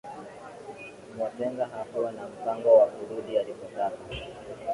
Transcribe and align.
mwatenga 1.15 1.65
hakuwa 1.65 2.11
na 2.11 2.27
mpango 2.29 2.69
wa 2.77 2.85
kurudi 2.85 3.37
alipotoka 3.37 4.01